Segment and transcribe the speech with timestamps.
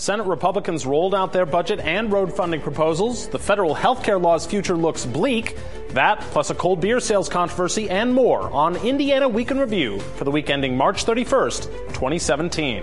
[0.00, 3.28] Senate Republicans rolled out their budget and road funding proposals.
[3.28, 5.58] The federal health care law's future looks bleak.
[5.90, 10.24] That, plus a cold beer sales controversy, and more on Indiana Week in Review for
[10.24, 12.82] the week ending March 31st, 2017.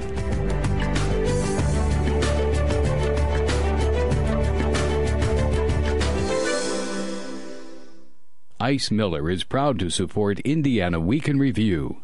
[8.59, 11.97] Ice Miller is proud to support Indiana Week in Review.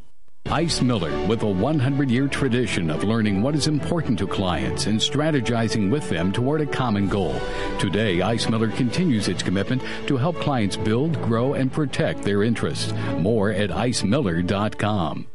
[0.53, 4.99] Ice Miller, with a 100 year tradition of learning what is important to clients and
[4.99, 7.35] strategizing with them toward a common goal.
[7.79, 12.93] Today, Ice Miller continues its commitment to help clients build, grow, and protect their interests.
[13.17, 15.25] More at icemiller.com.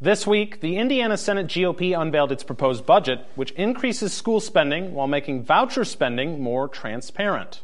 [0.00, 5.06] This week, the Indiana Senate GOP unveiled its proposed budget, which increases school spending while
[5.06, 7.60] making voucher spending more transparent.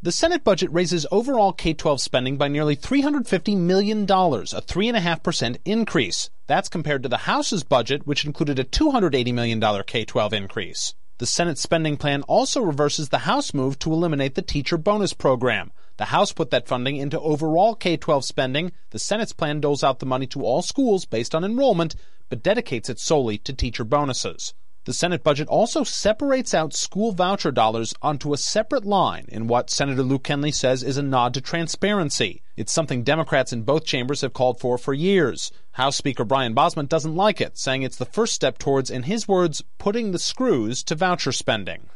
[0.00, 6.30] The Senate budget raises overall K 12 spending by nearly $350 million, a 3.5% increase.
[6.46, 10.94] That's compared to the House's budget, which included a $280 million K 12 increase.
[11.18, 15.72] The Senate spending plan also reverses the House move to eliminate the teacher bonus program.
[15.96, 18.70] The House put that funding into overall K 12 spending.
[18.90, 21.96] The Senate's plan doles out the money to all schools based on enrollment,
[22.28, 24.54] but dedicates it solely to teacher bonuses.
[24.88, 29.68] The Senate budget also separates out school voucher dollars onto a separate line in what
[29.68, 32.40] Senator Luke Kenley says is a nod to transparency.
[32.56, 35.52] It's something Democrats in both chambers have called for for years.
[35.72, 39.28] House Speaker Brian Bosma doesn't like it, saying it's the first step towards, in his
[39.28, 41.90] words, putting the screws to voucher spending.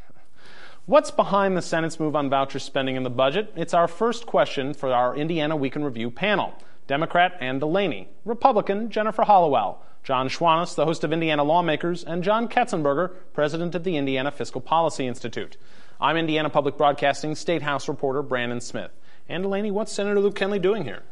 [0.85, 3.55] What's behind the Senate's move on voucher spending in the budget?
[3.57, 6.53] It's our first question for our Indiana Week in Review panel.
[6.89, 12.48] Democrat Ann Delaney, Republican Jennifer Hallowell, John Schwantes, the host of Indiana Lawmakers, and John
[12.48, 15.56] Ketzenberger, president of the Indiana Fiscal Policy Institute.
[16.00, 18.91] I'm Indiana Public Broadcasting State House reporter Brandon Smith.
[19.28, 21.05] Ann Delaney, what's Senator Luke Kenley doing here?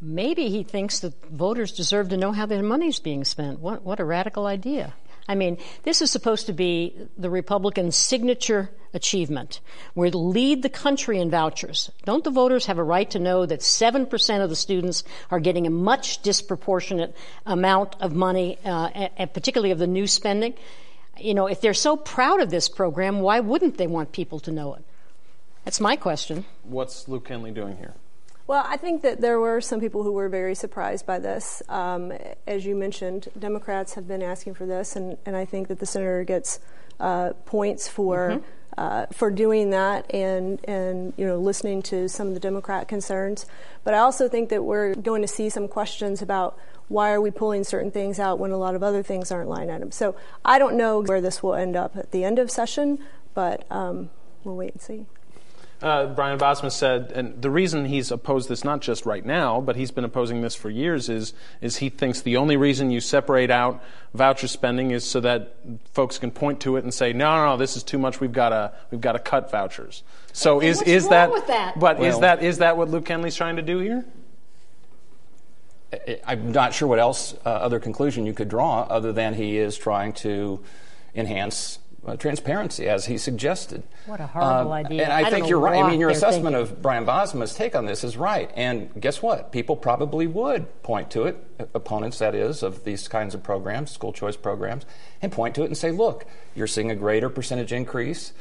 [0.00, 3.60] Maybe he thinks that voters deserve to know how their money's being spent.
[3.60, 4.94] What, what a radical idea.
[5.32, 9.60] I mean, this is supposed to be the Republican signature achievement.
[9.94, 11.90] We lead the country in vouchers.
[12.04, 15.66] Don't the voters have a right to know that 7% of the students are getting
[15.66, 17.16] a much disproportionate
[17.46, 20.52] amount of money, uh, particularly of the new spending?
[21.18, 24.52] You know, if they're so proud of this program, why wouldn't they want people to
[24.52, 24.84] know it?
[25.64, 26.44] That's my question.
[26.62, 27.94] What's Luke Kenley doing here?
[28.52, 31.62] Well, I think that there were some people who were very surprised by this.
[31.70, 32.12] Um,
[32.46, 35.86] as you mentioned, Democrats have been asking for this, and, and I think that the
[35.86, 36.60] senator gets
[37.00, 38.32] uh, points for.
[38.32, 38.46] Mm-hmm.
[38.76, 43.44] Uh, for doing that and and you know listening to some of the Democrat concerns,
[43.84, 46.58] but I also think that we're going to see some questions about
[46.88, 49.68] why are we pulling certain things out when a lot of other things aren't line
[49.68, 49.94] items.
[49.94, 52.98] So I don't know where this will end up at the end of session,
[53.34, 54.08] but um,
[54.42, 55.04] we'll wait and see.
[55.82, 59.74] Uh, Brian Bosma said, and the reason he's opposed this not just right now, but
[59.74, 63.50] he's been opposing this for years, is is he thinks the only reason you separate
[63.50, 63.82] out
[64.14, 65.56] voucher spending is so that
[65.92, 68.20] folks can point to it and say, no, no, no, this is too much.
[68.20, 70.04] We've got to we've got to cut vouchers.
[70.32, 73.34] So and is is that, that, But well, is that is that what Luke Kenley's
[73.34, 74.04] trying to do here?
[76.24, 79.76] I'm not sure what else uh, other conclusion you could draw other than he is
[79.76, 80.60] trying to
[81.14, 83.82] enhance uh, transparency, as he suggested.
[84.06, 85.04] What a horrible uh, idea!
[85.04, 85.82] And I, I think you're right.
[85.82, 86.74] I mean, your assessment thinking.
[86.74, 88.50] of Brian Bosma's take on this is right.
[88.54, 89.52] And guess what?
[89.52, 91.36] People probably would point to it,
[91.74, 94.84] opponents, that is, of these kinds of programs, school choice programs,
[95.20, 98.32] and point to it and say, look, you're seeing a greater percentage increase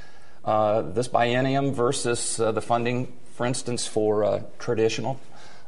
[0.43, 5.19] uh, this biennium versus uh, the funding, for instance, for uh, traditional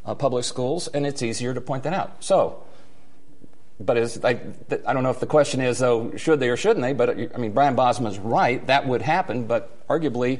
[0.05, 2.23] uh, public schools, and it's easier to point that out.
[2.23, 2.63] So,
[3.79, 4.39] but as I,
[4.85, 6.93] I don't know if the question is, though, should they or shouldn't they?
[6.93, 8.65] But I mean, Brian Bosma's right.
[8.67, 9.45] That would happen.
[9.45, 10.39] But arguably,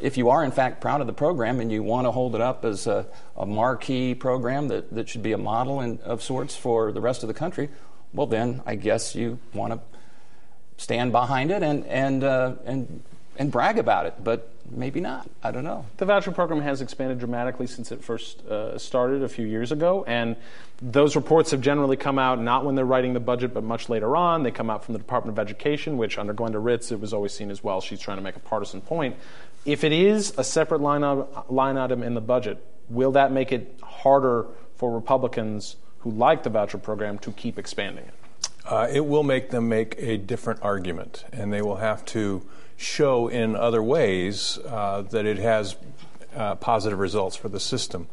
[0.00, 2.40] if you are in fact proud of the program and you want to hold it
[2.40, 3.06] up as a,
[3.36, 7.22] a marquee program that, that should be a model in, of sorts for the rest
[7.22, 7.68] of the country,
[8.12, 9.80] well, then I guess you want to
[10.76, 13.02] stand behind it and and uh, and
[13.36, 14.14] and brag about it.
[14.22, 15.28] But maybe not.
[15.42, 15.86] I don't know.
[15.98, 20.04] The voucher program has expanded dramatically since it first uh, started a few years ago,
[20.06, 20.36] and
[20.80, 24.16] those reports have generally come out not when they're writing the budget, but much later
[24.16, 24.42] on.
[24.42, 27.32] They come out from the Department of Education, which under Glenda Ritz, it was always
[27.32, 27.80] seen as well.
[27.80, 29.16] She's trying to make a partisan point.
[29.64, 33.52] If it is a separate line, of, line item in the budget, will that make
[33.52, 38.14] it harder for Republicans who like the voucher program to keep expanding it?
[38.64, 42.42] Uh, it will make them make a different argument, and they will have to
[42.82, 45.76] show in other ways uh, that it has
[46.36, 48.08] uh, positive results for the system.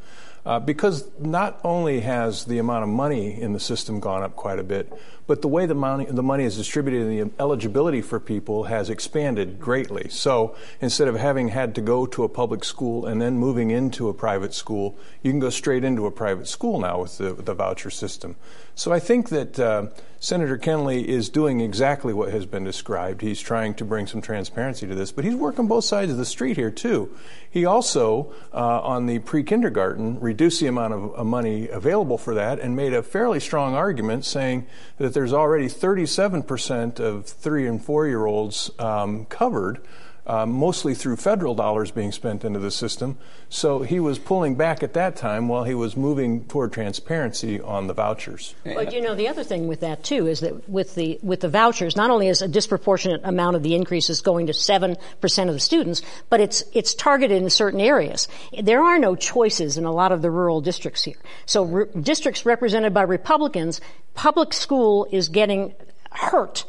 [0.45, 4.57] Uh, because not only has the amount of money in the system gone up quite
[4.57, 4.91] a bit,
[5.27, 8.89] but the way the money, the money is distributed and the eligibility for people has
[8.89, 10.07] expanded greatly.
[10.09, 14.07] So instead of having had to go to a public school and then moving into
[14.07, 17.53] a private school, you can go straight into a private school now with the, the
[17.53, 18.37] voucher system.
[18.79, 19.87] So I think that uh,
[20.21, 23.19] Senator Kenley is doing exactly what has been described.
[23.19, 26.23] He's trying to bring some transparency to this, but he's working both sides of the
[26.23, 27.13] street here too.
[27.51, 32.73] He also, uh, on the pre-kindergarten, reduced the amount of money available for that and
[32.73, 34.65] made a fairly strong argument saying
[34.97, 39.81] that there's already 37% of three and four year olds um, covered
[40.29, 43.17] uh, mostly through federal dollars being spent into the system.
[43.49, 47.87] So he was pulling back at that time while he was moving toward transparency on
[47.87, 48.53] the vouchers.
[48.63, 51.49] But you know, the other thing with that too is that with the with the
[51.49, 55.55] vouchers, not only is a disproportionate amount of the increases going to seven percent of
[55.55, 58.27] the students, but it's it's targeted in certain areas.
[58.61, 61.17] There are no choices in a lot of the rural districts here.
[61.47, 63.81] So re- districts represented by Republicans,
[64.13, 65.73] public school is getting
[66.11, 66.65] hurt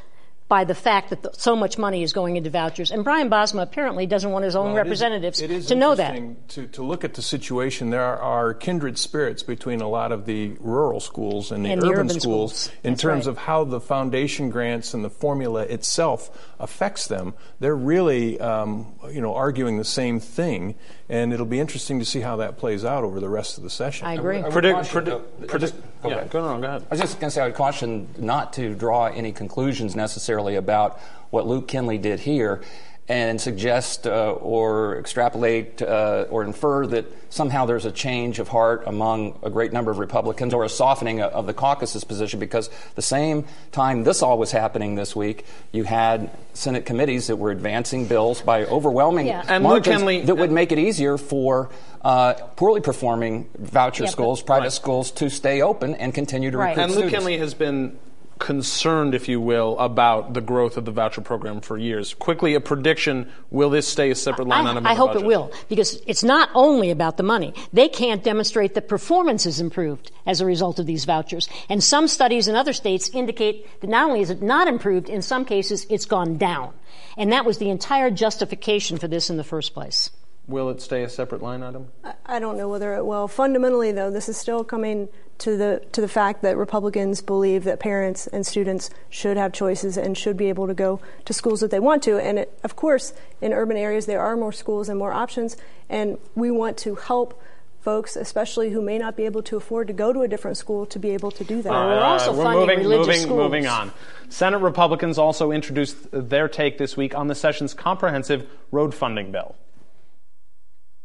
[0.51, 2.91] by the fact that the, so much money is going into vouchers.
[2.91, 5.77] And Brian Bosma apparently doesn't want his own well, representatives it is, it is to
[5.77, 6.49] know that.
[6.51, 10.57] To, to look at the situation, there are, kindred spirits between a lot of the
[10.59, 12.77] rural schools and the, and urban, the urban, schools, schools.
[12.83, 13.31] in That's terms right.
[13.31, 17.33] of how the foundation grants and the formula itself affects them.
[17.61, 20.75] They're really, um, you know, arguing the same thing,
[21.09, 23.71] and it'll be interesting to see how that plays out over the rest of the
[23.71, 24.09] session.
[24.09, 24.39] I agree.
[24.39, 25.75] I would Predict, caution- predict, predict, just-
[26.05, 26.29] yeah, okay.
[26.29, 26.83] go on, go ahead.
[26.91, 30.40] I was just going to say I would caution not to draw any conclusions necessarily
[30.49, 30.99] about
[31.31, 32.61] what Luke Kenley did here
[33.09, 38.85] and suggest uh, or extrapolate uh, or infer that somehow there's a change of heart
[38.87, 43.03] among a great number of Republicans or a softening of the caucus's position because the
[43.03, 48.07] same time this all was happening this week, you had Senate committees that were advancing
[48.07, 49.43] bills by overwhelming Yeah.
[49.49, 51.69] And Luke margins Kenley- that would make it easier for
[52.03, 54.73] uh, poorly performing voucher Yeah, but- schools, private Right.
[54.73, 56.69] schools, to stay open and continue to Right.
[56.77, 57.27] recruit And Luke students.
[57.27, 57.99] Kenley has been
[58.41, 62.15] concerned, if you will, about the growth of the voucher program for years.
[62.15, 64.87] Quickly, a prediction: Will this stay a separate line I, item?
[64.87, 65.23] I hope budget?
[65.23, 67.55] it will, because it's not only about the money.
[67.73, 71.49] They can't demonstrate that performance is improved as a result of these vouchers.
[71.69, 75.23] And some studies in other states indicate that not only is it not improved, in
[75.23, 76.73] some cases it's gone down.
[77.17, 80.11] And that was the entire justification for this in the first place.
[80.47, 81.89] Will it stay a separate line item?
[82.27, 83.29] I don't know whether it will.
[83.29, 85.09] Fundamentally, though, this is still coming
[85.39, 89.97] to the to the fact that Republicans believe that parents and students should have choices
[89.97, 92.19] and should be able to go to schools that they want to.
[92.19, 95.57] And it, of course, in urban areas, there are more schools and more options,
[95.89, 97.41] and we want to help
[97.81, 100.85] folks, especially who may not be able to afford to go to a different school,
[100.87, 101.71] to be able to do that.
[101.71, 101.87] Right.
[101.87, 103.39] We're also we're funding moving, religious moving, schools.
[103.39, 103.93] moving on.
[104.29, 109.57] Senate Republicans also introduced their take this week on the session's comprehensive road funding bill.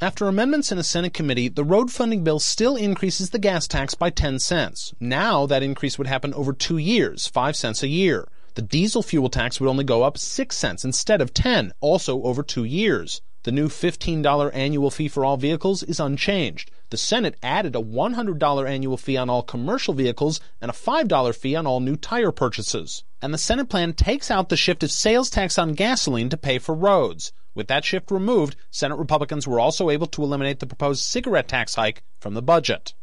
[0.02, 3.96] After amendments in a Senate committee, the road funding bill still increases the gas tax
[3.96, 4.94] by 10 cents.
[5.00, 8.28] Now that increase would happen over two years, 5 cents a year.
[8.56, 12.44] The diesel fuel tax would only go up 6 cents instead of 10, also over
[12.44, 13.22] two years.
[13.44, 16.72] The new $15 annual fee for all vehicles is unchanged.
[16.90, 21.56] The Senate added a $100 annual fee on all commercial vehicles and a $5 fee
[21.56, 23.06] on all new tire purchases.
[23.22, 26.60] And the Senate plan takes out the shift of sales tax on gasoline to pay
[26.60, 27.32] for roads.
[27.56, 31.76] With that shift removed, Senate Republicans were also able to eliminate the proposed cigarette tax
[31.76, 32.94] hike from the budget.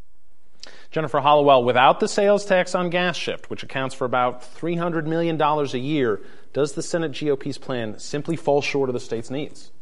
[0.91, 5.41] Jennifer Hallowell, without the sales tax on gas shift, which accounts for about $300 million
[5.41, 6.21] a year,
[6.53, 9.73] does the Senate GOP's plan simply fall short of the state's needs?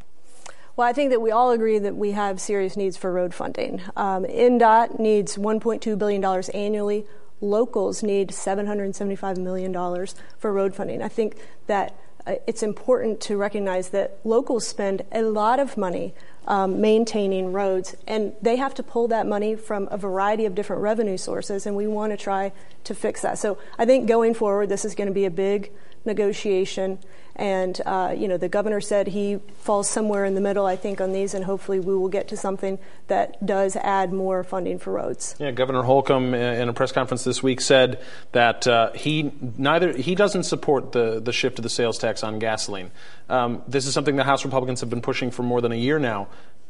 [0.77, 3.83] Well, I think that we all agree that we have serious needs for road funding.
[3.97, 6.25] Um, INDOT needs $1.2 billion
[6.55, 7.07] annually.
[7.41, 10.07] Locals need $775 million
[10.39, 11.03] for road funding.
[11.03, 16.15] I think that it's important to recognize that locals spend a lot of money
[16.47, 20.83] um, maintaining roads, and they have to pull that money from a variety of different
[20.83, 22.53] revenue sources, and we want to try
[22.85, 23.39] to fix that.
[23.39, 25.71] So I think going forward, this is going to be a big
[26.05, 26.99] negotiation.
[27.37, 31.01] And, uh, you know, the governor said he falls somewhere in the middle, I think,
[31.01, 34.93] on these, and hopefully we will get to something that does add more funding for
[34.93, 35.35] roads.
[35.39, 39.97] Yeah, Governor Holcomb, uh, in a press conference this week, said that uh, he neither
[39.97, 42.91] he doesn't support the the shift to the sales tax on gasoline.
[43.29, 45.99] Um, this is something that House Republicans have been pushing for more than a year
[45.99, 46.29] now.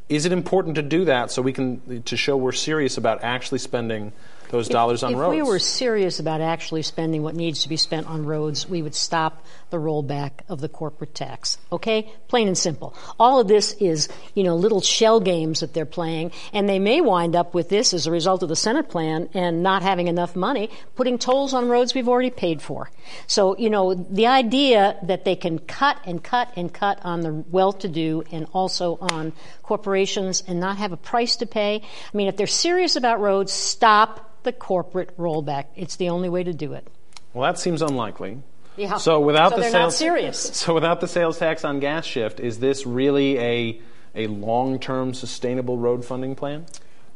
[0.09, 3.59] Is it important to do that so we can to show we're serious about actually
[3.59, 4.11] spending
[4.51, 5.35] those dollars on if roads?
[5.35, 8.95] we were serious about actually spending what needs to be spent on roads, we would
[8.95, 11.57] stop the rollback of the corporate tax.
[11.71, 12.11] Okay?
[12.27, 12.93] Plain and simple.
[13.19, 17.01] All of this is, you know, little shell games that they're playing, and they may
[17.01, 20.35] wind up with this as a result of the Senate plan and not having enough
[20.35, 22.91] money, putting tolls on roads we've already paid for.
[23.27, 27.31] So, you know, the idea that they can cut and cut and cut on the
[27.31, 29.33] well-to-do and also on
[29.71, 31.81] corporations and not have a price to pay.
[31.81, 35.67] I mean, if they're serious about roads, stop the corporate rollback.
[35.77, 36.85] It's the only way to do it.
[37.33, 38.39] Well, that seems unlikely.
[38.75, 38.97] Yeah.
[38.97, 40.37] So without so the sales, serious.
[40.65, 43.81] So without the sales tax on gas shift, is this really a
[44.13, 46.65] a long-term sustainable road funding plan?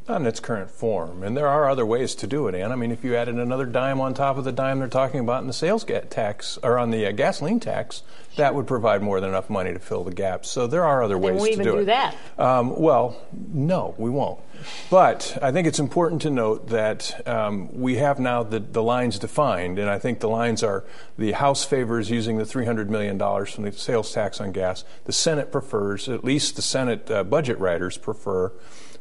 [0.08, 1.24] Not in its current form.
[1.24, 2.70] And there are other ways to do it, Ann.
[2.70, 5.40] I mean, if you added another dime on top of the dime they're talking about
[5.40, 8.02] in the sales tax or on the uh, gasoline tax,
[8.36, 10.48] that would provide more than enough money to fill the gaps.
[10.48, 11.84] So there are other ways to even do, do it.
[11.86, 12.14] that.
[12.38, 14.38] Um, well, no, we won't.
[14.90, 19.18] But I think it's important to note that um, we have now the, the lines
[19.18, 20.84] defined, and I think the lines are
[21.18, 24.84] the House favors using the $300 million from the sales tax on gas.
[25.04, 28.52] The Senate prefers, at least the Senate uh, budget writers prefer,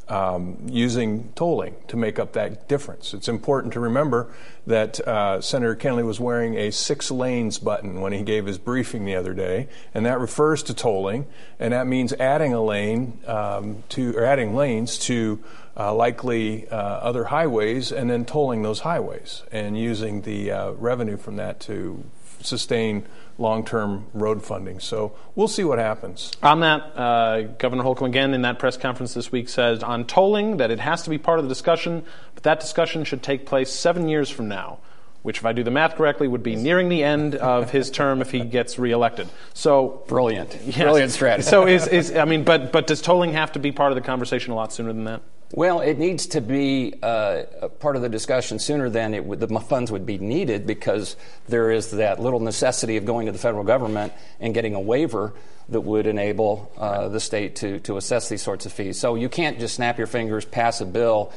[0.08, 3.14] um, using tolling to make up that difference.
[3.14, 4.28] It's important to remember
[4.68, 9.06] that uh, Senator Kenley was wearing a six lanes button when he gave his briefing
[9.06, 11.28] the other day, and that refers to tolling,
[11.60, 15.44] and that means adding a lane um, to or adding lanes to
[15.78, 21.18] uh, likely uh, other highways, and then tolling those highways and using the uh, revenue
[21.18, 22.04] from that to
[22.42, 23.06] sustain
[23.38, 24.80] long-term road funding.
[24.80, 26.32] So we'll see what happens.
[26.42, 30.58] On that, uh, Governor Holcomb again in that press conference this week said on tolling
[30.58, 33.70] that it has to be part of the discussion, but that discussion should take place
[33.72, 34.80] seven years from now.
[35.26, 38.22] Which, if I do the math correctly, would be nearing the end of his term
[38.22, 39.28] if he gets reelected.
[39.56, 40.56] So Brilliant.
[40.64, 40.78] yes.
[40.78, 41.50] Brilliant strategy.
[41.50, 44.04] So is, is I mean, but but does tolling have to be part of the
[44.04, 45.22] conversation a lot sooner than that?
[45.52, 49.40] Well, it needs to be uh, a part of the discussion sooner than it would,
[49.40, 51.16] the funds would be needed because
[51.48, 55.34] there is that little necessity of going to the federal government and getting a waiver
[55.70, 59.00] that would enable uh, the state to, to assess these sorts of fees.
[59.00, 61.32] So you can't just snap your fingers, pass a bill,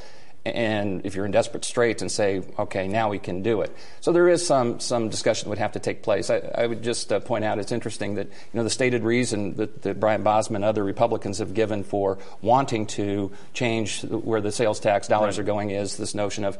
[0.54, 3.74] and if you're in desperate straits and say, okay, now we can do it.
[4.00, 6.30] So there is some, some discussion that would have to take place.
[6.30, 9.54] I, I would just uh, point out it's interesting that, you know, the stated reason
[9.56, 14.52] that, that Brian Bosma and other Republicans have given for wanting to change where the
[14.52, 15.42] sales tax dollars Right.
[15.42, 16.58] are going is this notion of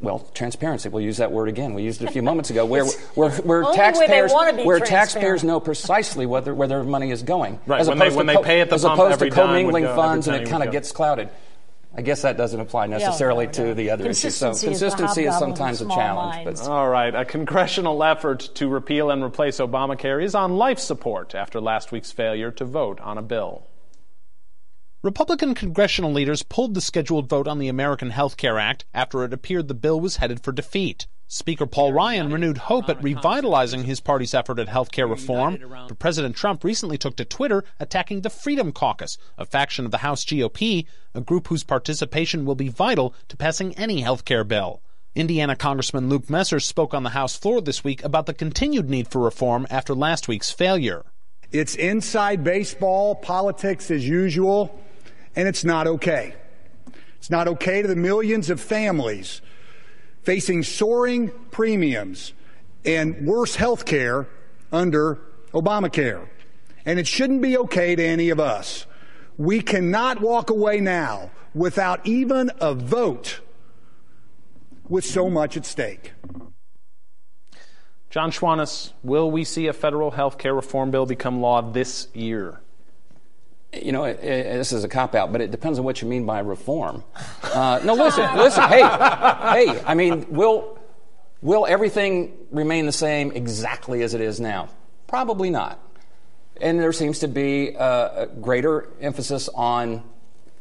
[0.00, 0.88] well, transparency.
[0.88, 1.74] We'll use that word again.
[1.74, 2.66] We used it a few moments ago.
[2.66, 4.32] Where, where, where taxpayers,
[4.64, 8.06] where taxpayers know precisely where their, where their money is going, Right, as when they-
[8.06, 10.48] opposed when to they co- pay at the as opposed to commingling funds, and it
[10.48, 11.28] kind of gets clouded.
[11.94, 14.34] I guess that doesn't apply necessarily no, to the other issues.
[14.34, 16.44] So Consistency is consistency is sometimes a challenge.
[16.44, 21.34] But All right, a congressional effort to repeal and replace Obamacare is on life support
[21.34, 23.66] after last week's failure to vote on a bill.
[25.04, 29.32] Republican congressional leaders pulled the scheduled vote on the American Health Care Act after it
[29.32, 31.08] appeared the bill was headed for defeat.
[31.26, 35.98] Speaker Paul Ryan renewed hope at revitalizing his party's effort at health care reform, but
[35.98, 40.24] President Trump recently took to Twitter attacking the Freedom Caucus, a faction of the House
[40.24, 44.82] GOP, a group whose participation will be vital to passing any health care bill.
[45.16, 49.08] Indiana Congressman Luke Messer spoke on the House floor this week about the continued need
[49.08, 51.04] for reform after last week's failure.
[51.50, 54.78] It's inside baseball, politics as usual,
[55.34, 56.34] and it's not okay.
[57.16, 59.40] It's not okay to the millions of families
[60.22, 62.32] facing soaring premiums
[62.84, 64.28] and worse health care
[64.72, 65.18] under
[65.52, 66.28] Obamacare.
[66.84, 68.86] And it shouldn't be okay to any of us.
[69.36, 73.40] We cannot walk away now without even a vote
[74.88, 76.12] with so much at stake.
[78.10, 82.60] John Schwantes, will we see a federal health care reform bill become law this year?
[83.72, 86.08] You know, it, it, this is a cop out, but it depends on what you
[86.08, 87.02] mean by reform.
[87.42, 88.64] Uh, no, listen, listen.
[88.64, 89.82] Hey, hey.
[89.86, 90.78] I mean, will
[91.40, 94.68] will everything remain the same exactly as it is now?
[95.06, 95.78] Probably not.
[96.60, 100.02] And there seems to be uh, a greater emphasis on,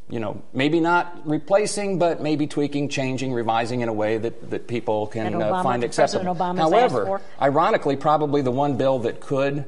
[0.09, 4.67] you know, maybe not replacing, but maybe tweaking, changing, revising in a way that, that
[4.67, 6.33] people can That uh, find acceptable.
[6.33, 9.65] President Obama's asked However, ironically, probably the one bill that could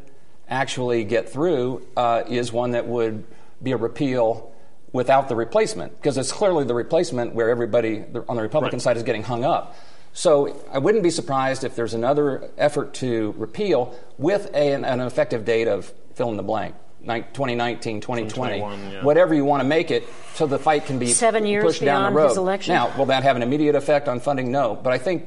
[0.50, 3.26] actually get through uh, is one that would
[3.62, 4.52] be a repeal
[4.92, 8.82] without the replacement, because it's clearly the replacement where everybody on the Republican Right.
[8.84, 9.76] side is getting hung up.
[10.16, 15.00] So I wouldn't be surprised if there's another effort to repeal with a, an, an
[15.00, 16.76] effective date of fill in the blank.
[17.06, 19.04] 2019, 2020, yeah.
[19.04, 22.14] whatever you want to make it, so the fight can be Seven years pushed down
[22.14, 22.30] the road.
[22.30, 22.74] his election?
[22.76, 24.52] Now, will that have an immediate effect on funding?
[24.52, 25.26] No, but I think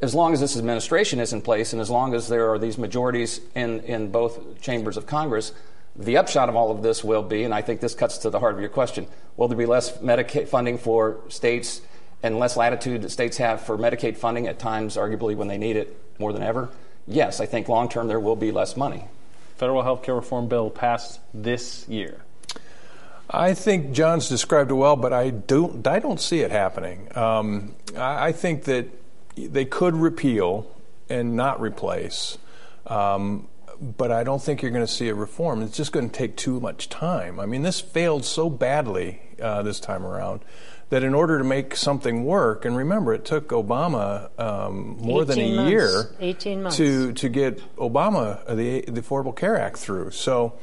[0.00, 2.78] as long as this administration is in place and as long as there are these
[2.78, 5.52] majorities in, in both chambers of Congress,
[5.96, 8.40] the upshot of all of this will be, and I think this cuts to the
[8.40, 11.80] heart of your question, will there be less Medicaid funding for states
[12.22, 15.76] and less latitude that states have for Medicaid funding at times, arguably when they need
[15.76, 16.70] it more than ever?
[17.06, 19.04] Yes, I think long term there will be less money.
[19.56, 22.22] Federal health care reform bill passed this year.
[23.30, 25.86] I think John's described it well, but I don't.
[25.86, 27.08] I don't see it happening.
[27.16, 28.86] Um, I, I think that
[29.36, 30.70] they could repeal
[31.08, 32.38] and not replace.
[32.86, 33.48] Um,
[33.80, 35.62] but I don't think you're going to see a reform.
[35.62, 37.40] It's just going to take too much time.
[37.40, 40.42] I mean, this failed so badly uh, this time around
[40.90, 45.38] that in order to make something work, and remember, it took Obama um, more than
[45.40, 45.70] a months.
[45.70, 46.76] year 18 months.
[46.76, 50.10] to to get Obama uh, the the Affordable Care Act through.
[50.10, 50.54] So.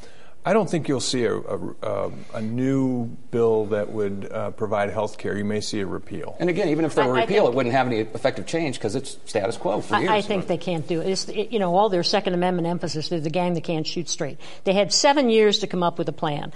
[0.44, 5.20] I don't think you'll see a, a, a new bill that would uh, provide health
[5.20, 5.38] care.
[5.38, 6.36] You may see a repeal.
[6.40, 8.48] And again, even if there were I- I repeal, think- it wouldn't have any effective
[8.48, 10.10] change because it's status quo for years.
[10.10, 11.08] I, I think they can't do it.
[11.10, 14.10] It's, it- You know, all their Second Amendment emphasis, they're the gang that can't shoot
[14.10, 14.40] straight.
[14.64, 16.54] They had seven years to come up with a plan.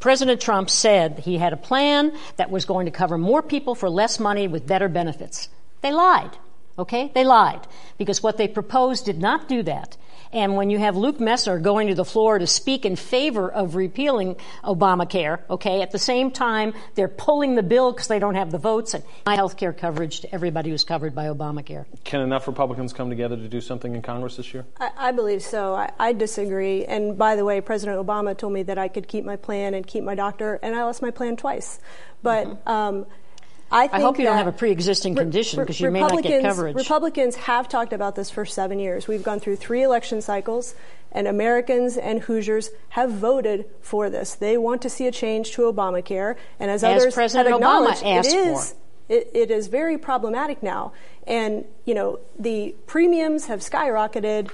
[0.00, 3.90] President Trump said he had a plan that was going to cover more people for
[3.90, 5.48] less money with better benefits.
[5.82, 6.30] They lied.
[6.78, 7.10] Okay?
[7.14, 7.60] They lied.
[7.98, 9.96] Because what they proposed did not do that.
[10.36, 13.74] And when you have Luke Messer going to the floor to speak in favor of
[13.74, 18.50] repealing Obamacare, okay, at the same time they're pulling the bill because they don't have
[18.50, 21.86] the votes and my health care coverage to everybody who's covered by Obamacare.
[22.04, 24.66] Can enough Republicans come together to do something in Congress this year?
[24.78, 25.74] I, I believe so.
[25.74, 26.84] I, I disagree.
[26.84, 29.86] And by the way, President Obama told me that I could keep my plan and
[29.86, 31.80] keep my doctor, and I lost my plan twice.
[32.22, 33.06] But um,
[33.70, 36.22] I, think hope you don't have a pre-existing Re- condition, Re- 'cause you may not
[36.22, 36.76] get coverage.
[36.76, 39.08] Republicans have talked about this for seven years.
[39.08, 40.74] We've gone through three election cycles,
[41.12, 44.34] and Americans and Hoosiers have voted for this.
[44.34, 47.90] They want to see a change to Obamacare, and as, As others President have Obama
[47.90, 48.70] acknowledged, asked it is.
[48.70, 48.76] for.
[49.08, 50.92] It, it is very problematic now,
[51.26, 54.50] and you know the premiums have skyrocketed,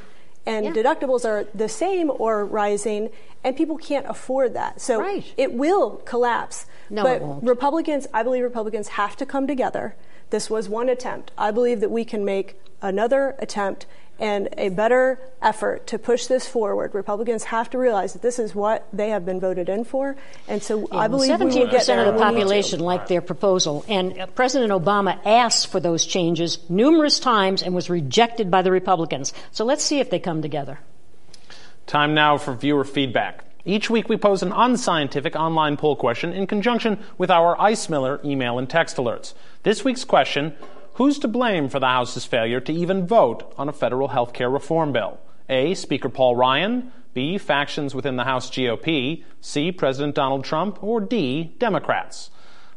[0.46, 0.72] and Yeah.
[0.72, 3.10] deductibles are the same or rising,
[3.44, 4.80] and people can't afford that.
[4.80, 5.24] So Right.
[5.36, 6.66] it will collapse.
[6.90, 7.44] No, but it won't.
[7.44, 9.94] Republicans, I believe Republicans have to come together.
[10.30, 11.30] This was one attempt.
[11.38, 13.86] I believe that we can make another attempt
[14.22, 16.94] and a better effort to push this forward.
[16.94, 20.62] Republicans have to realize that this is what they have been voted in for, and
[20.62, 22.40] so I believe we will Seventeen percent of the and we need to.
[22.40, 27.74] population liked their proposal, and uh, President Obama asked for those changes numerous times and
[27.74, 29.32] was rejected by the Republicans.
[29.50, 30.78] So let's see if they come together.
[31.88, 33.44] Time now for viewer feedback.
[33.64, 38.20] Each week we pose an unscientific online poll question in conjunction with our Ice Miller
[38.24, 39.34] email and text alerts.
[39.64, 40.54] This week's question
[40.96, 44.50] Who's to blame for the House's failure to even vote on a federal health care
[44.50, 45.18] reform bill?
[45.48, 45.72] A.
[45.74, 46.92] Speaker Paul Ryan.
[47.14, 47.38] B.
[47.38, 49.24] Factions within the House GOP.
[49.40, 49.72] C.
[49.72, 50.82] President Donald Trump.
[50.82, 51.54] Or D.
[51.58, 52.30] Democrats.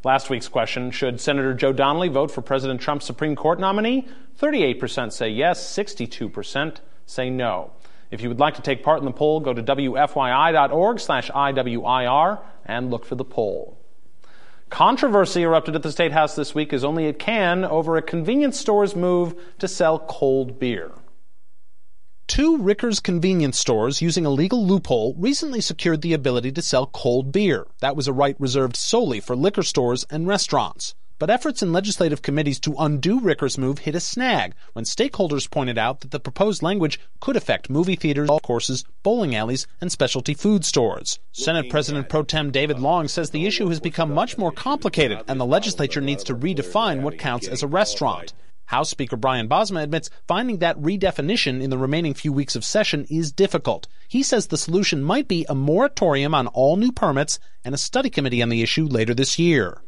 [0.06, 4.08] Last week's question Should Senator Joe Donnelly vote for President Trump's Supreme Court nominee?
[4.40, 7.72] 38% say yes, 62% say no.
[8.12, 12.40] If you would like to take part in the poll, go to wfyi.org slash IWIR
[12.66, 13.75] and look for the poll.
[14.70, 18.60] Controversy erupted at the State House this week as only it can over a convenience
[18.60, 20.92] store's move to sell cold beer.
[22.28, 27.32] Two Ricker's convenience stores using a legal loophole recently secured the ability to sell cold
[27.32, 27.68] beer.
[27.80, 30.96] That was a right reserved solely for liquor stores and restaurants.
[31.18, 35.78] But efforts in legislative committees to undo Ricker's move hit a snag when stakeholders pointed
[35.78, 40.34] out that the proposed language could affect movie theaters, golf courses, bowling alleys, and specialty
[40.34, 41.20] food stores.
[41.32, 45.40] Senate President Pro Tem David Long says the issue has become much more complicated and
[45.40, 48.34] the legislature needs to redefine what counts as a restaurant.
[48.66, 53.06] House Speaker Brian Bosma admits finding that redefinition in the remaining few weeks of session
[53.10, 53.88] is difficult.
[54.10, 58.10] He says the solution might be a moratorium on all new permits and a study
[58.10, 59.82] committee on the issue later this year.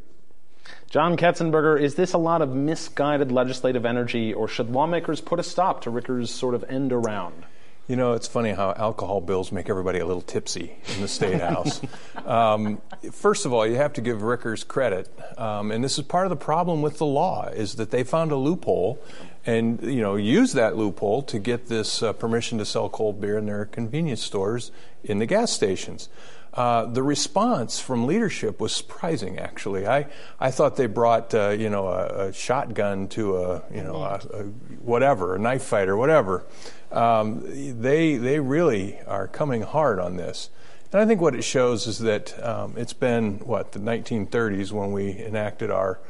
[0.90, 5.42] John Ketzenberger, is this a lot of misguided legislative energy, or should lawmakers put a
[5.42, 7.44] stop to Ricker's sort of end around?
[7.88, 11.40] You know, it's funny how alcohol bills make everybody a little tipsy in the state
[11.40, 11.80] house.
[12.28, 16.26] Um, first of all, you have to give Rickers credit, um, and this is part
[16.26, 19.00] of the problem with the law is that they found a loophole,
[19.46, 23.38] and you know, use that loophole to get this uh, permission to sell cold beer
[23.38, 24.70] in their convenience stores
[25.02, 26.08] in the gas stations.
[26.54, 29.38] Uh, the response from leadership was surprising.
[29.38, 30.06] Actually, I,
[30.40, 34.20] I thought they brought uh, you know a, a, shotgun to a you know a,
[34.32, 34.42] a
[34.82, 36.44] whatever a knife fight or whatever.
[36.90, 37.42] Um,
[37.80, 40.50] they they really are coming hard on this,
[40.90, 44.90] and I think what it shows is that um, it's been what the 1930s when
[44.90, 46.00] we enacted our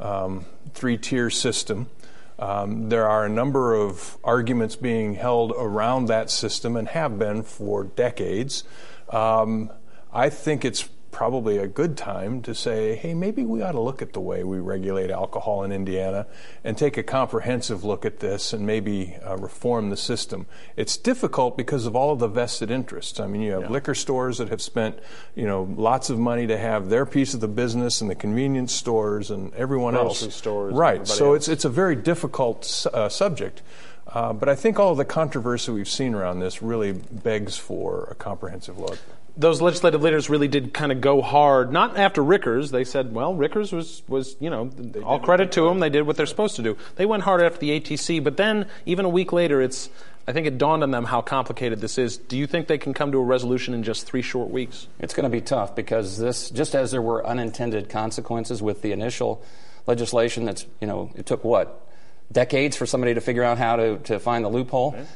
[0.00, 1.90] um, three tier system.
[2.38, 7.42] Um, there are a number of arguments being held around that system and have been
[7.42, 8.64] for decades.
[9.10, 9.70] Um,
[10.12, 14.00] I think it's probably a good time to say, hey, maybe we ought to look
[14.00, 16.24] at the way we regulate alcohol in Indiana
[16.62, 20.46] and take a comprehensive look at this and maybe uh, reform the system.
[20.76, 23.18] It's difficult because of all of the vested interests.
[23.18, 23.68] I mean, you have yeah.
[23.68, 25.00] liquor stores that have spent,
[25.34, 28.72] you know, lots of money to have their piece of the business and the convenience
[28.72, 30.36] stores and everyone Grocery else.
[30.36, 30.72] stores.
[30.72, 31.04] Right.
[31.04, 31.38] So else.
[31.38, 33.60] it's it's a very difficult uh, subject.
[34.06, 38.06] Uh, but I think all of the controversy we've seen around this really begs for
[38.08, 38.98] a comprehensive look.
[39.38, 42.72] Those legislative leaders really did kind of go hard, not after Rickers.
[42.72, 44.70] They said, well, Rickers was, was you know,
[45.04, 45.78] all credit to them.
[45.78, 46.76] They did what they're supposed to do.
[46.96, 49.90] They went hard after the ATC, but then even a week later, it's,
[50.26, 52.16] I think it dawned on them how complicated this is.
[52.16, 54.88] Do you think they can come to a resolution in just three short weeks?
[54.98, 58.90] It's going to be tough because this, just as there were unintended consequences with the
[58.90, 59.40] initial
[59.86, 61.86] legislation, that's, you know, it took what?
[62.32, 64.92] Decades for somebody to figure out how to, to find the loophole.
[64.92, 65.06] Right.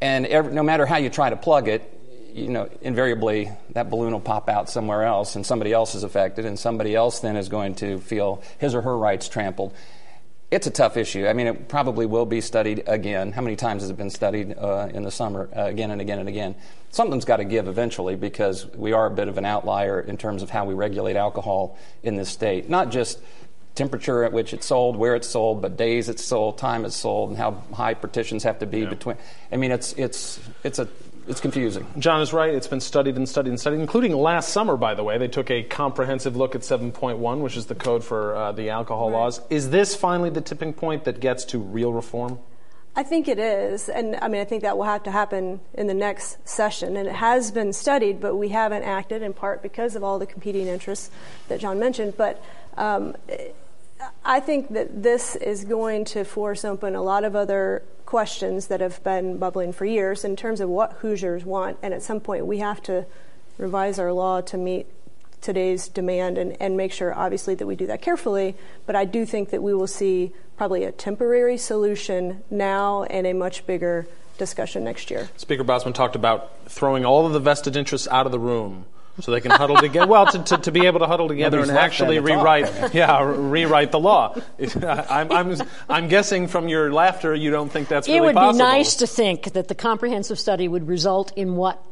[0.00, 1.93] And every, no matter how you try to plug it,
[2.34, 6.44] you know, invariably that balloon will pop out somewhere else and somebody else is affected
[6.44, 9.72] and somebody else then is going to feel his or her rights trampled.
[10.50, 11.28] It's a tough issue.
[11.28, 13.30] I mean, it probably will be studied again.
[13.30, 16.18] How many times has it been studied uh, in the summer uh, again and again
[16.18, 16.56] and again?
[16.90, 20.42] Something's got to give eventually because we are a bit of an outlier in terms
[20.42, 22.68] of how we regulate alcohol in this state.
[22.68, 23.20] Not just
[23.76, 27.30] temperature at which it's sold, where it's sold, but days it's sold, time it's sold,
[27.30, 28.88] and how high partitions have to be yeah.
[28.88, 29.16] between.
[29.52, 30.88] I mean, it's it's it's a
[31.26, 31.86] it's confusing.
[31.98, 32.54] John is right.
[32.54, 35.18] It's been studied and studied and studied, including last summer, by the way.
[35.18, 39.10] They took a comprehensive look at 7.1, which is the code for uh, the alcohol
[39.10, 39.18] right.
[39.18, 39.40] laws.
[39.50, 42.38] Is this finally the tipping point that gets to real reform?
[42.96, 43.88] I think it is.
[43.88, 46.96] And I mean, I think that will have to happen in the next session.
[46.96, 50.26] And it has been studied, but we haven't acted in part because of all the
[50.26, 51.10] competing interests
[51.48, 52.16] that John mentioned.
[52.16, 52.42] But
[52.76, 53.16] um,
[54.24, 58.80] I think that this is going to force open a lot of other questions that
[58.80, 61.78] have been bubbling for years in terms of what Hoosiers want.
[61.82, 63.06] And at some point, we have to
[63.58, 64.86] revise our law to meet
[65.40, 68.56] today's demand and, and make sure, obviously, that we do that carefully.
[68.86, 73.32] But I do think that we will see probably a temporary solution now and a
[73.32, 74.06] much bigger
[74.38, 75.28] discussion next year.
[75.36, 78.86] Speaker Bosma talked about throwing all of the vested interests out of the room
[79.20, 80.06] so they can huddle together.
[80.06, 83.92] Well, to, to, to, be able to huddle together Nobody's and actually rewrite, yeah, rewrite
[83.92, 84.34] the law.
[84.82, 85.56] I'm, I'm,
[85.88, 88.60] I'm guessing from your laughter, you don't think that's it really possible.
[88.60, 91.82] It would be nice to think that the comprehensive study would result in what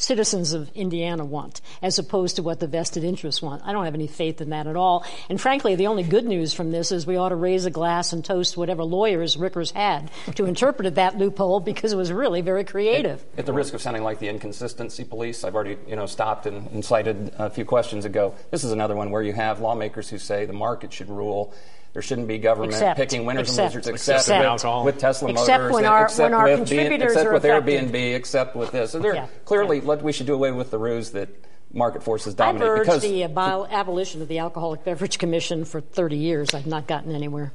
[0.00, 3.62] citizens of Indiana want, as opposed to what the vested interests want.
[3.64, 5.04] I don't have any faith in that at all.
[5.28, 8.12] And frankly, the only good news from this is we ought to raise a glass
[8.12, 12.64] and toast whatever lawyers Rickers had to interpret that loophole because it was really very
[12.64, 13.24] creative.
[13.34, 16.46] At, at, the risk of sounding like the inconsistency police, I've already you know stopped
[16.46, 18.34] and, and cited a few questions ago.
[18.50, 21.54] This is another one where you have lawmakers who say the market should rule
[21.92, 25.30] there shouldn't be government except, picking winners except, and losers, except, except with, with, Tesla
[25.30, 27.92] except Motors, when our, except when our with contributors except are with affected.
[27.92, 28.92] Airbnb, except with this.
[28.92, 29.84] So yeah, clearly, yeah.
[29.84, 31.28] Let, we should do away with the ruse that
[31.72, 32.62] market forces dominate.
[32.62, 36.54] I've urged because the abol- abolition of the Alcoholic Beverage Commission for 30 years.
[36.54, 37.52] I've not gotten anywhere.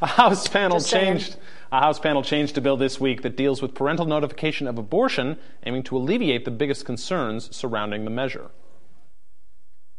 [0.00, 1.36] A House panel changed.
[1.72, 5.38] A House panel changed a bill this week that deals with parental notification of abortion,
[5.64, 8.50] aiming to alleviate the biggest concerns surrounding the measure.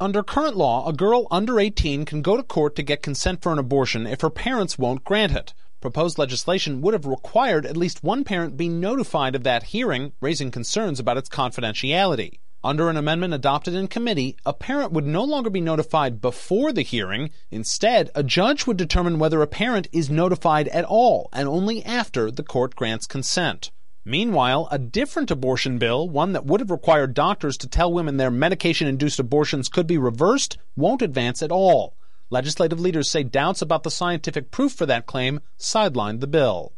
[0.03, 3.53] Under current law, a girl under 18 can go to court to get consent for
[3.53, 5.53] an abortion if her parents won't grant it.
[5.79, 10.51] Proposed legislation would have required at least one parent be notified of that hearing, raising
[10.51, 12.39] concerns about its confidentiality.
[12.65, 16.81] Under an amendment adopted in committee, a parent would no longer be notified before the
[16.81, 17.29] hearing.
[17.49, 22.29] Instead, a judge would determine whether a parent is notified at all and only after
[22.29, 23.71] the court grants consent.
[24.05, 28.29] Meanwhile, a different abortion bill, one that would have required doctors to tell women their
[28.29, 31.95] medication induced abortions could be reversed, won't advance at all.
[32.29, 36.73] Legislative leaders say doubts about the scientific proof for that claim sidelined the bill.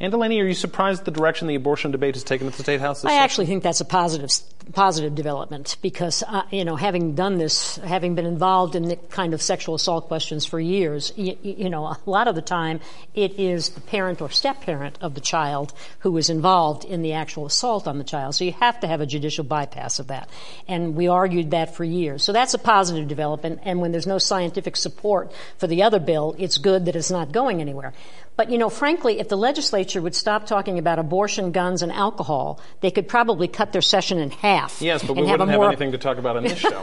[0.00, 2.62] Ann Delaney, are you surprised at the direction the abortion debate has taken at the
[2.62, 3.04] State House?
[3.04, 3.22] I session?
[3.22, 4.30] actually think that's a positive
[4.74, 9.34] positive development because uh, you know having done this, having been involved in the kind
[9.34, 12.80] of sexual assault questions for years, you, you know a lot of the time
[13.14, 17.12] it is the parent or step parent of the child who is involved in the
[17.12, 18.34] actual assault on the child.
[18.34, 20.28] So you have to have a judicial bypass of that,
[20.68, 22.22] and we argued that for years.
[22.22, 23.60] So that's a positive development.
[23.64, 27.32] And when there's no scientific support for the other bill, it's good that it's not
[27.32, 27.92] going anywhere.
[28.34, 32.60] But, you know, frankly, if the legislature would stop talking about abortion, guns, and alcohol,
[32.80, 34.80] they could probably cut their session in half.
[34.80, 36.82] Yes, but we wouldn't have, have anything to talk about on this show.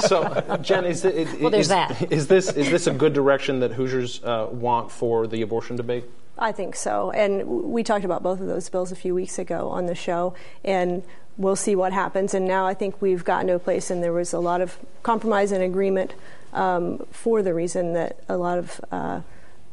[0.00, 2.12] so, Jen, is, it, well, there's is, that.
[2.12, 6.04] is, this, is this a good direction that Hoosiers uh, want for the abortion debate?
[6.36, 7.12] I think so.
[7.12, 10.34] And we talked about both of those bills a few weeks ago on the show.
[10.64, 11.04] And
[11.36, 12.34] we'll see what happens.
[12.34, 14.78] And now I think we've gotten to a place, and there was a lot of
[15.02, 16.14] compromise and agreement
[16.52, 19.20] um, for the reason that a lot of uh,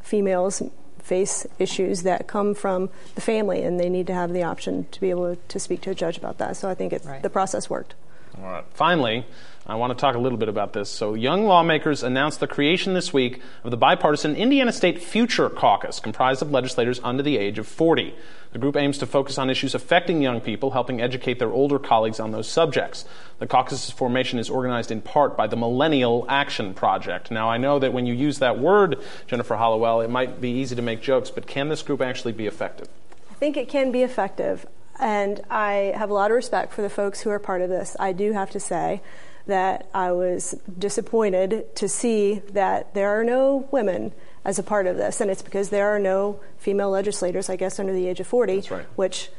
[0.00, 0.62] females
[1.08, 5.00] face issues that come from the family, and they need to have the option to
[5.00, 6.56] be able to speak to a judge about that.
[6.56, 7.22] So I think right.
[7.22, 7.94] the process worked.
[8.36, 8.64] All right.
[8.74, 9.24] Finally,
[9.70, 10.88] I want to talk a little bit about this.
[10.88, 16.00] So, young lawmakers announced the creation this week of the bipartisan Indiana State Future Caucus,
[16.00, 18.14] comprised of legislators under the age of 40.
[18.52, 22.18] The group aims to focus on issues affecting young people, helping educate their older colleagues
[22.18, 23.04] on those subjects.
[23.40, 27.30] The caucus's formation is organized in part by the Millennial Action Project.
[27.30, 30.76] Now, I know that when you use that word, Jennifer Hallowell, it might be easy
[30.76, 32.88] to make jokes, but can this group actually be effective?
[33.30, 34.66] I think it can be effective.
[34.98, 37.96] And I have a lot of respect for the folks who are part of this.
[38.00, 39.02] I do have to say
[39.48, 44.12] that I was disappointed to see that there are no women
[44.44, 45.20] as a part of this.
[45.20, 48.68] And it's because there are no female legislators, I guess, under the age of 40,
[48.70, 48.86] right.
[48.94, 49.30] which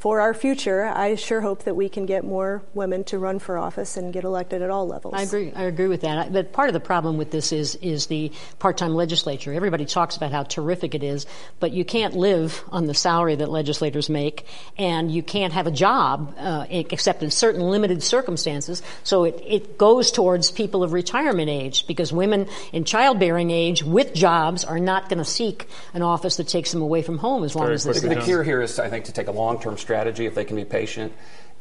[0.00, 3.58] for our future, I sure hope that we can get more women to run for
[3.58, 5.12] office and get elected at all levels.
[5.14, 5.52] I agree.
[5.54, 6.32] I agree with that.
[6.32, 9.52] But part of the problem with this is is the part-time legislature.
[9.52, 11.26] Everybody talks about how terrific it is,
[11.58, 14.46] but you can't live on the salary that legislators make,
[14.78, 18.82] and you can't have a job uh, except in certain limited circumstances.
[19.04, 24.14] So it, it goes towards people of retirement age because women in childbearing age with
[24.14, 27.54] jobs are not going to seek an office that takes them away from home as
[27.54, 28.00] long Very as this.
[28.00, 30.64] The key here is, I think, to take a long-term strategy if they can be
[30.64, 31.12] patient.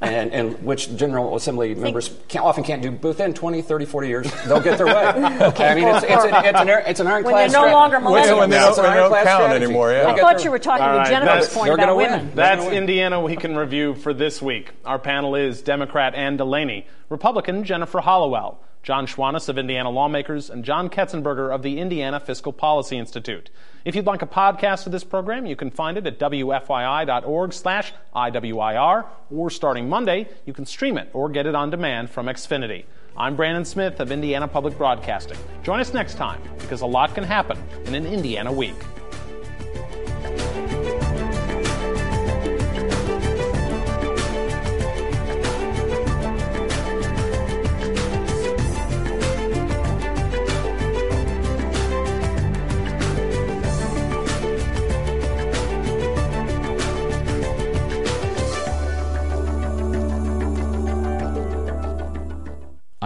[0.01, 4.31] And, and which General Assembly members can't, often can't do within 20, 30, 40 years,
[4.45, 4.93] they'll get their way.
[5.41, 5.67] okay.
[5.67, 8.05] I mean, it's, it's, a, it's, an, it's an ironclad When they're no longer When,
[8.23, 8.37] millennials.
[8.39, 9.65] when they Yeah, don't, it's an when they don't ironclad count strategy.
[9.65, 10.07] anymore, yeah.
[10.07, 11.95] I thought their- you were talking All to right, Jennifer's that's- point they're about gonna
[11.95, 12.11] win.
[12.11, 12.31] women.
[12.33, 14.71] That's Indiana Week in Review for this week.
[14.85, 18.57] Our panel is Democrat Ann Delaney, Republican Jennifer Hallowell,
[18.89, 23.51] John Schwantes of Indiana Lawmakers, and John Ketzenberger of the Indiana Fiscal Policy Institute.
[23.85, 27.93] If you'd like a podcast of this program, you can find it at wfyi.org slash
[28.15, 32.85] IWIR, or starting Monday, you can stream it or get it on demand from Xfinity.
[33.15, 35.37] I'm Brandon Smith of Indiana Public Broadcasting.
[35.61, 38.73] Join us next time, because a lot can happen in an Indiana week.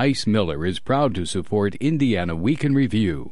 [0.04, 3.32] Ice Miller is proud to support Indiana Week in Review.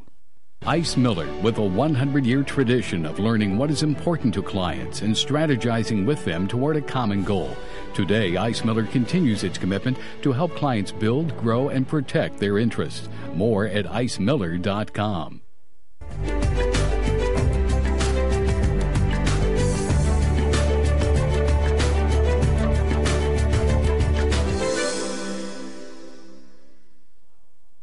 [0.64, 5.14] Ice Miller, with a 100 year tradition of learning what is important to clients and
[5.14, 7.54] strategizing with them toward a common goal.
[7.92, 13.10] Today, Ice Miller continues its commitment to help clients build, grow, and protect their interests.
[13.34, 15.42] More at icemiller.com.